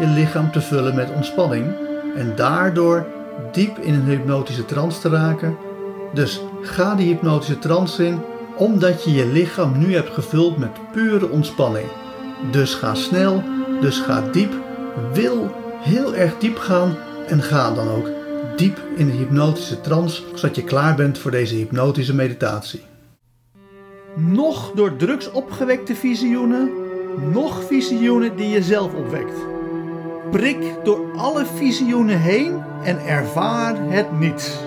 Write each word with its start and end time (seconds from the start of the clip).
je 0.00 0.06
lichaam 0.06 0.50
te 0.52 0.60
vullen 0.60 0.94
met 0.94 1.12
ontspanning. 1.14 1.66
En 2.16 2.32
daardoor 2.36 3.06
diep 3.52 3.78
in 3.78 3.94
een 3.94 4.04
hypnotische 4.04 4.64
trance 4.64 5.00
te 5.00 5.08
raken. 5.08 5.56
Dus 6.14 6.40
ga 6.62 6.94
die 6.94 7.06
hypnotische 7.06 7.58
trance 7.58 8.06
in, 8.06 8.18
omdat 8.56 9.04
je 9.04 9.12
je 9.12 9.26
lichaam 9.26 9.78
nu 9.78 9.94
hebt 9.94 10.10
gevuld 10.10 10.58
met 10.58 10.92
pure 10.92 11.28
ontspanning. 11.28 11.86
Dus 12.50 12.74
ga 12.74 12.94
snel, 12.94 13.42
dus 13.80 13.98
ga 13.98 14.22
diep. 14.32 14.52
Wil 15.12 15.54
heel 15.80 16.14
erg 16.14 16.38
diep 16.38 16.58
gaan 16.58 16.96
en 17.26 17.42
ga 17.42 17.74
dan 17.74 17.88
ook 17.88 18.08
diep 18.56 18.78
in 18.96 19.06
de 19.06 19.12
hypnotische 19.12 19.80
trance, 19.80 20.22
zodat 20.34 20.56
je 20.56 20.64
klaar 20.64 20.94
bent 20.94 21.18
voor 21.18 21.30
deze 21.30 21.54
hypnotische 21.54 22.14
meditatie. 22.14 22.82
Nog 24.14 24.72
door 24.74 24.96
drugs 24.96 25.30
opgewekte 25.30 25.94
visioenen, 25.94 26.70
nog 27.32 27.64
visioenen 27.64 28.36
die 28.36 28.48
je 28.48 28.62
zelf 28.62 28.94
opwekt. 28.94 29.59
Prik 30.30 30.74
door 30.84 31.00
alle 31.16 31.46
visioenen 31.46 32.20
heen 32.20 32.62
en 32.84 33.06
ervaar 33.06 33.76
het 33.78 34.18
niets. 34.18 34.58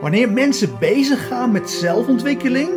Wanneer 0.00 0.30
mensen 0.30 0.78
bezig 0.78 1.26
gaan 1.26 1.52
met 1.52 1.70
zelfontwikkeling, 1.70 2.68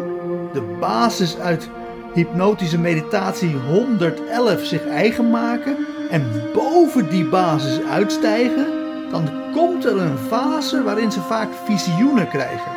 de 0.53 0.75
basis 0.79 1.37
uit 1.37 1.69
hypnotische 2.13 2.79
meditatie 2.79 3.55
111 3.55 4.65
zich 4.65 4.87
eigen 4.87 5.29
maken 5.29 5.77
en 6.09 6.31
boven 6.53 7.09
die 7.09 7.25
basis 7.25 7.79
uitstijgen, 7.89 8.86
dan 9.11 9.29
komt 9.53 9.85
er 9.85 9.97
een 9.97 10.17
fase 10.17 10.83
waarin 10.83 11.11
ze 11.11 11.21
vaak 11.21 11.49
visioenen 11.65 12.27
krijgen. 12.27 12.71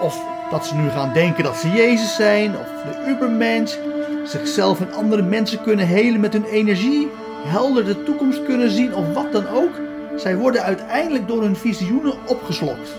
Of 0.00 0.22
dat 0.50 0.66
ze 0.66 0.74
nu 0.74 0.88
gaan 0.88 1.12
denken 1.12 1.44
dat 1.44 1.56
ze 1.56 1.70
Jezus 1.70 2.14
zijn, 2.14 2.50
of 2.58 2.66
de 2.82 3.10
Ubermens, 3.10 3.78
zichzelf 4.24 4.80
en 4.80 4.94
andere 4.94 5.22
mensen 5.22 5.62
kunnen 5.62 5.86
helen 5.86 6.20
met 6.20 6.32
hun 6.32 6.44
energie, 6.44 7.08
helder 7.44 7.84
de 7.84 8.02
toekomst 8.02 8.44
kunnen 8.44 8.70
zien 8.70 8.94
of 8.94 9.12
wat 9.14 9.32
dan 9.32 9.48
ook. 9.48 9.72
Zij 10.16 10.36
worden 10.36 10.62
uiteindelijk 10.62 11.28
door 11.28 11.42
hun 11.42 11.56
visioenen 11.56 12.14
opgeslokt. 12.26 12.90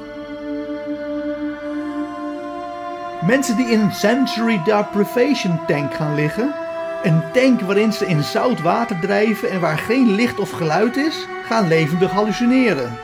Mensen 3.25 3.57
die 3.57 3.67
in 3.67 3.79
een 3.79 3.91
sensory 3.91 4.61
deprivation 4.63 5.59
tank 5.67 5.93
gaan 5.93 6.15
liggen, 6.15 6.53
een 7.03 7.21
tank 7.33 7.61
waarin 7.61 7.93
ze 7.93 8.05
in 8.07 8.23
zout 8.23 8.61
water 8.61 8.99
drijven 8.99 9.49
en 9.49 9.59
waar 9.59 9.77
geen 9.77 10.11
licht 10.11 10.39
of 10.39 10.51
geluid 10.51 10.97
is, 10.97 11.25
gaan 11.45 11.67
levendig 11.67 12.11
hallucineren. 12.11 12.97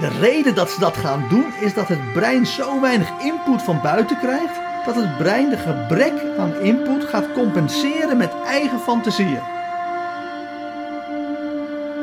De 0.00 0.08
reden 0.20 0.54
dat 0.54 0.70
ze 0.70 0.80
dat 0.80 0.96
gaan 0.96 1.26
doen 1.28 1.46
is 1.60 1.74
dat 1.74 1.88
het 1.88 2.12
brein 2.12 2.46
zo 2.46 2.80
weinig 2.80 3.08
input 3.18 3.62
van 3.62 3.80
buiten 3.82 4.18
krijgt 4.18 4.60
dat 4.84 4.94
het 4.94 5.16
brein 5.18 5.50
de 5.50 5.56
gebrek 5.56 6.12
aan 6.38 6.60
input 6.60 7.04
gaat 7.04 7.32
compenseren 7.32 8.16
met 8.16 8.32
eigen 8.46 8.80
fantasieën. 8.80 9.42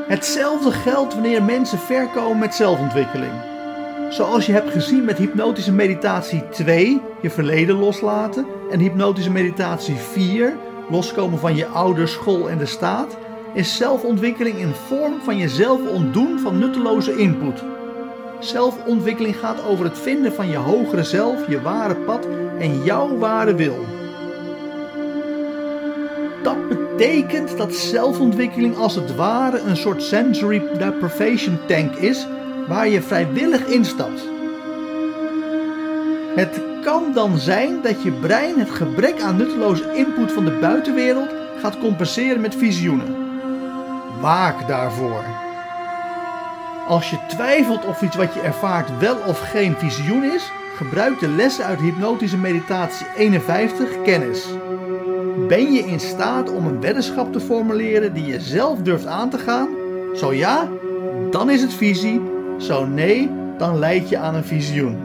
Hetzelfde 0.08 0.72
geldt 0.72 1.14
wanneer 1.14 1.44
mensen 1.44 1.80
ver 1.80 2.08
komen 2.08 2.38
met 2.38 2.56
zelfontwikkeling. 2.56 3.51
Zoals 4.12 4.46
je 4.46 4.52
hebt 4.52 4.72
gezien 4.72 5.06
met 5.06 5.18
hypnotische 5.18 5.72
meditatie 5.72 6.50
2, 6.50 7.02
je 7.22 7.30
verleden 7.30 7.76
loslaten, 7.76 8.46
en 8.72 8.80
hypnotische 8.80 9.32
meditatie 9.32 9.96
4, 9.96 10.54
loskomen 10.90 11.40
van 11.40 11.56
je 11.56 11.68
ouders, 11.68 12.12
school 12.12 12.50
en 12.50 12.58
de 12.58 12.66
staat, 12.66 13.18
is 13.54 13.78
zelfontwikkeling 13.78 14.58
in 14.58 14.74
vorm 14.88 15.22
van 15.24 15.38
jezelf 15.38 15.88
ontdoen 15.88 16.40
van 16.40 16.60
nutteloze 16.60 17.18
input. 17.18 17.64
Zelfontwikkeling 18.40 19.36
gaat 19.36 19.64
over 19.66 19.86
het 19.86 20.00
vinden 20.00 20.34
van 20.34 20.48
je 20.48 20.58
hogere 20.58 21.04
zelf, 21.04 21.48
je 21.50 21.62
ware 21.62 21.96
pad 21.96 22.28
en 22.60 22.84
jouw 22.84 23.18
ware 23.18 23.56
wil. 23.56 23.86
Dat 26.44 26.70
betekent 26.70 27.58
dat 27.58 27.74
zelfontwikkeling 27.74 28.78
als 28.78 28.96
het 28.96 29.16
ware 29.16 29.60
een 29.60 29.78
soort 29.78 30.04
sensory 30.04 30.64
deprivation 30.78 31.60
tank 31.68 31.96
is 31.96 32.28
waar 32.72 32.88
je 32.88 33.02
vrijwillig 33.02 33.66
instapt. 33.66 34.22
Het 36.36 36.62
kan 36.84 37.04
dan 37.14 37.38
zijn 37.38 37.82
dat 37.82 38.04
je 38.04 38.12
brein 38.12 38.60
het 38.60 38.70
gebrek 38.70 39.22
aan 39.22 39.36
nutteloze 39.36 39.94
input 39.94 40.32
van 40.32 40.46
de 40.46 40.58
buitenwereld 40.62 41.30
gaat 41.62 41.80
compenseren 41.80 42.42
met 42.42 42.56
visioenen. 42.56 43.16
Waak 44.22 44.68
daarvoor. 44.68 45.24
Als 46.88 47.10
je 47.10 47.18
twijfelt 47.28 47.86
of 47.86 48.02
iets 48.02 48.16
wat 48.16 48.34
je 48.34 48.42
ervaart 48.42 49.00
wel 49.00 49.18
of 49.28 49.40
geen 49.40 49.76
visioen 49.78 50.24
is, 50.24 50.52
gebruik 50.76 51.20
de 51.20 51.28
lessen 51.28 51.66
uit 51.66 51.80
hypnotische 51.80 52.38
meditatie 52.38 53.06
51 53.18 54.02
kennis. 54.04 54.46
Ben 55.48 55.74
je 55.74 55.80
in 55.80 56.00
staat 56.00 56.52
om 56.52 56.66
een 56.66 56.82
weddenschap 56.82 57.34
te 57.34 57.40
formuleren 57.40 58.14
die 58.14 58.26
je 58.26 58.40
zelf 58.40 58.80
durft 58.80 59.06
aan 59.06 59.30
te 59.30 59.38
gaan? 59.38 59.68
Zo 60.16 60.34
ja, 60.34 60.70
dan 61.32 61.50
is 61.50 61.62
het 61.62 61.74
visie. 61.74 62.40
Zo 62.62 62.86
nee, 62.86 63.30
dan 63.58 63.80
leid 63.80 64.10
je 64.10 64.18
aan 64.18 64.36
een 64.36 64.44
visioen. 64.44 64.98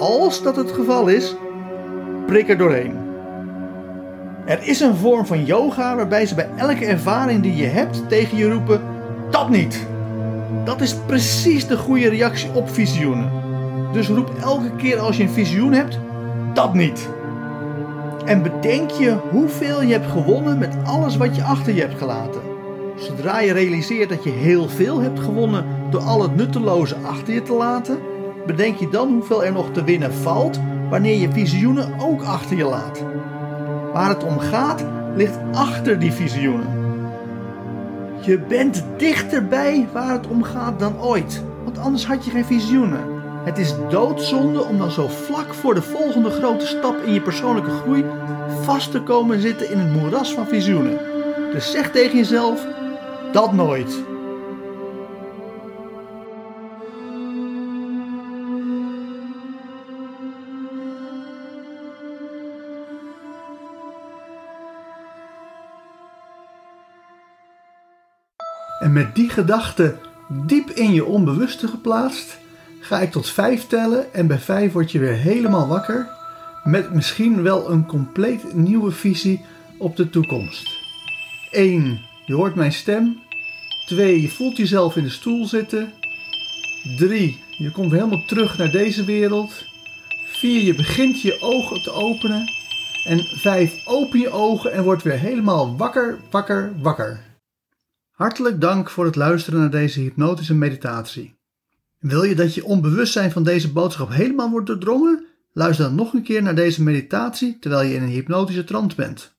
Als 0.00 0.42
dat 0.42 0.56
het 0.56 0.70
geval 0.70 1.08
is, 1.08 1.36
prik 2.26 2.48
er 2.48 2.58
doorheen. 2.58 2.96
Er 4.44 4.62
is 4.62 4.80
een 4.80 4.96
vorm 4.96 5.26
van 5.26 5.44
yoga 5.44 5.96
waarbij 5.96 6.26
ze 6.26 6.34
bij 6.34 6.48
elke 6.56 6.86
ervaring 6.86 7.42
die 7.42 7.56
je 7.56 7.66
hebt 7.66 8.08
tegen 8.08 8.38
je 8.38 8.50
roepen: 8.50 8.80
dat 9.30 9.48
niet. 9.48 9.86
Dat 10.64 10.80
is 10.80 10.94
precies 11.06 11.66
de 11.66 11.76
goede 11.76 12.08
reactie 12.08 12.50
op 12.54 12.70
visioenen. 12.70 13.30
Dus 13.92 14.08
roep 14.08 14.30
elke 14.40 14.70
keer 14.76 14.98
als 14.98 15.16
je 15.16 15.22
een 15.22 15.30
visioen 15.30 15.72
hebt: 15.72 15.98
dat 16.52 16.74
niet. 16.74 17.08
En 18.24 18.42
bedenk 18.42 18.90
je 18.90 19.16
hoeveel 19.30 19.82
je 19.82 19.92
hebt 19.92 20.10
gewonnen 20.10 20.58
met 20.58 20.76
alles 20.84 21.16
wat 21.16 21.36
je 21.36 21.42
achter 21.42 21.74
je 21.74 21.80
hebt 21.80 21.98
gelaten. 21.98 22.47
Zodra 22.98 23.40
je 23.40 23.52
realiseert 23.52 24.08
dat 24.08 24.24
je 24.24 24.30
heel 24.30 24.68
veel 24.68 25.00
hebt 25.00 25.20
gewonnen 25.20 25.64
door 25.90 26.00
al 26.00 26.22
het 26.22 26.36
nutteloze 26.36 26.96
achter 26.96 27.34
je 27.34 27.42
te 27.42 27.52
laten, 27.52 27.98
bedenk 28.46 28.76
je 28.76 28.88
dan 28.88 29.08
hoeveel 29.08 29.44
er 29.44 29.52
nog 29.52 29.70
te 29.72 29.84
winnen 29.84 30.14
valt 30.14 30.60
wanneer 30.90 31.20
je 31.20 31.30
visioenen 31.30 32.00
ook 32.00 32.22
achter 32.22 32.56
je 32.56 32.64
laat. 32.64 33.04
Waar 33.92 34.08
het 34.08 34.24
om 34.24 34.38
gaat, 34.38 34.84
ligt 35.14 35.38
achter 35.52 35.98
die 35.98 36.12
visioenen. 36.12 36.66
Je 38.20 38.38
bent 38.38 38.84
dichterbij 38.96 39.88
waar 39.92 40.12
het 40.12 40.26
om 40.26 40.42
gaat 40.42 40.78
dan 40.78 41.00
ooit, 41.00 41.42
want 41.64 41.78
anders 41.78 42.06
had 42.06 42.24
je 42.24 42.30
geen 42.30 42.44
visioenen. 42.44 43.16
Het 43.44 43.58
is 43.58 43.74
doodzonde 43.90 44.64
om 44.64 44.78
dan 44.78 44.90
zo 44.90 45.08
vlak 45.08 45.54
voor 45.54 45.74
de 45.74 45.82
volgende 45.82 46.30
grote 46.30 46.66
stap 46.66 46.96
in 47.06 47.12
je 47.12 47.20
persoonlijke 47.20 47.70
groei 47.70 48.04
vast 48.62 48.90
te 48.90 49.02
komen 49.02 49.40
zitten 49.40 49.70
in 49.70 49.78
het 49.78 49.92
moeras 50.00 50.32
van 50.32 50.46
visioenen. 50.46 50.98
Dus 51.52 51.70
zeg 51.70 51.90
tegen 51.90 52.16
jezelf: 52.16 52.66
dat 53.32 53.52
nooit. 53.52 54.04
En 68.78 68.92
met 68.92 69.14
die 69.14 69.28
gedachte 69.28 69.96
diep 70.28 70.70
in 70.70 70.92
je 70.92 71.04
onbewuste 71.04 71.68
geplaatst, 71.68 72.38
ga 72.80 72.98
ik 72.98 73.10
tot 73.10 73.28
vijf 73.28 73.66
tellen 73.66 74.14
en 74.14 74.26
bij 74.26 74.38
vijf 74.38 74.72
word 74.72 74.92
je 74.92 74.98
weer 74.98 75.16
helemaal 75.16 75.68
wakker 75.68 76.08
met 76.64 76.94
misschien 76.94 77.42
wel 77.42 77.70
een 77.70 77.86
compleet 77.86 78.54
nieuwe 78.54 78.90
visie 78.90 79.44
op 79.78 79.96
de 79.96 80.10
toekomst. 80.10 80.76
1. 81.50 82.00
Je 82.28 82.34
hoort 82.34 82.54
mijn 82.54 82.72
stem. 82.72 83.20
2. 83.86 84.22
Je 84.22 84.28
voelt 84.28 84.56
jezelf 84.56 84.96
in 84.96 85.02
de 85.02 85.10
stoel 85.10 85.46
zitten. 85.46 85.92
3. 86.96 87.44
Je 87.58 87.70
komt 87.70 87.92
helemaal 87.92 88.24
terug 88.26 88.58
naar 88.58 88.70
deze 88.70 89.04
wereld. 89.04 89.64
4. 90.26 90.62
Je 90.62 90.74
begint 90.74 91.20
je 91.20 91.40
ogen 91.40 91.82
te 91.82 91.90
openen. 91.90 92.44
En 93.04 93.18
5. 93.18 93.86
Open 93.86 94.18
je 94.18 94.30
ogen 94.30 94.72
en 94.72 94.82
word 94.82 95.02
weer 95.02 95.18
helemaal 95.18 95.76
wakker, 95.76 96.18
wakker, 96.30 96.72
wakker. 96.80 97.20
Hartelijk 98.10 98.60
dank 98.60 98.90
voor 98.90 99.04
het 99.04 99.16
luisteren 99.16 99.60
naar 99.60 99.70
deze 99.70 100.00
hypnotische 100.00 100.54
meditatie. 100.54 101.36
Wil 101.98 102.22
je 102.22 102.34
dat 102.34 102.54
je 102.54 102.64
onbewustzijn 102.64 103.30
van 103.30 103.42
deze 103.42 103.72
boodschap 103.72 104.10
helemaal 104.10 104.50
wordt 104.50 104.66
doordrongen? 104.66 105.26
Luister 105.52 105.84
dan 105.84 105.94
nog 105.94 106.12
een 106.12 106.22
keer 106.22 106.42
naar 106.42 106.54
deze 106.54 106.82
meditatie 106.82 107.58
terwijl 107.58 107.88
je 107.88 107.94
in 107.94 108.02
een 108.02 108.08
hypnotische 108.08 108.64
trance 108.64 108.96
bent. 108.96 109.37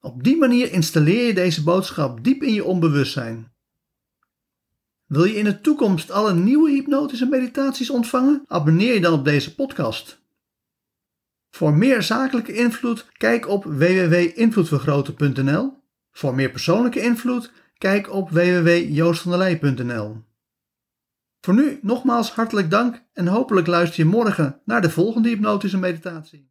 Op 0.00 0.24
die 0.24 0.36
manier 0.36 0.72
installeer 0.72 1.26
je 1.26 1.34
deze 1.34 1.62
boodschap 1.62 2.24
diep 2.24 2.42
in 2.42 2.54
je 2.54 2.64
onbewustzijn. 2.64 3.52
Wil 5.06 5.24
je 5.24 5.36
in 5.36 5.44
de 5.44 5.60
toekomst 5.60 6.10
alle 6.10 6.34
nieuwe 6.34 6.70
hypnotische 6.70 7.26
meditaties 7.26 7.90
ontvangen? 7.90 8.42
Abonneer 8.46 8.94
je 8.94 9.00
dan 9.00 9.12
op 9.12 9.24
deze 9.24 9.54
podcast. 9.54 10.22
Voor 11.50 11.74
meer 11.74 12.02
zakelijke 12.02 12.52
invloed, 12.52 13.06
kijk 13.16 13.48
op 13.48 13.64
www.invloedvergroten.nl. 13.64 15.76
Voor 16.10 16.34
meer 16.34 16.50
persoonlijke 16.50 17.00
invloed, 17.00 17.52
kijk 17.78 18.12
op 18.12 18.30
www.joostvandelij.nl. 18.30 20.26
Voor 21.40 21.54
nu 21.54 21.78
nogmaals 21.82 22.30
hartelijk 22.30 22.70
dank 22.70 23.02
en 23.12 23.26
hopelijk 23.26 23.66
luister 23.66 24.04
je 24.04 24.10
morgen 24.10 24.60
naar 24.64 24.82
de 24.82 24.90
volgende 24.90 25.28
hypnotische 25.28 25.78
meditatie. 25.78 26.50